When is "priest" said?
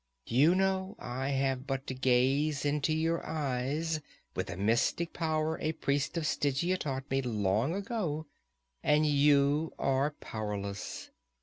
5.73-6.17